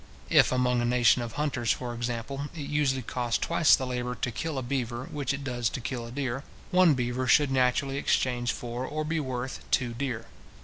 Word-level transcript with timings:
If 0.31 0.51
among 0.51 0.81
a 0.81 0.83
nation 0.85 1.21
of 1.21 1.33
hunters, 1.33 1.71
for 1.71 1.93
example, 1.93 2.47
it 2.55 2.61
usually 2.61 3.03
costs 3.03 3.37
twice 3.37 3.75
the 3.75 3.85
labour 3.85 4.15
to 4.15 4.31
kill 4.31 4.57
a 4.57 4.63
beaver 4.63 5.05
which 5.11 5.31
it 5.31 5.43
does 5.43 5.69
to 5.69 5.79
kill 5.79 6.07
a 6.07 6.11
deer, 6.11 6.43
one 6.71 6.95
beaver 6.95 7.27
should 7.27 7.51
naturally 7.51 7.97
exchange 7.97 8.51
for 8.51 8.83
or 8.83 9.05
be 9.05 9.19
worth 9.19 9.63
two 9.69 9.93
deer. 9.93 10.25